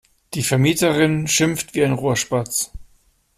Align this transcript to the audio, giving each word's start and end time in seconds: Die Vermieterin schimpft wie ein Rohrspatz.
Die 0.33 0.41
Vermieterin 0.41 1.27
schimpft 1.27 1.75
wie 1.75 1.85
ein 1.85 1.91
Rohrspatz. 1.93 2.71